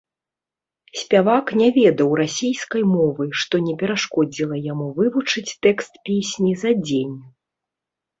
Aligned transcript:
Спявак 1.01 1.45
не 1.59 1.65
ведаў 1.75 2.15
расейскай 2.21 2.83
мовы, 2.93 3.27
што 3.41 3.55
не 3.65 3.75
перашкодзіла 3.81 4.55
яму 4.71 4.87
вывучыць 4.97 5.55
тэкст 5.67 5.93
песні 6.09 6.55
за 6.63 6.71
дзень. 6.87 7.13